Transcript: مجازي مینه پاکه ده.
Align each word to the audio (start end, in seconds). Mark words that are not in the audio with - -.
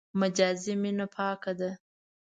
مجازي 0.19 0.73
مینه 0.81 1.05
پاکه 1.15 1.51
ده. 1.59 1.71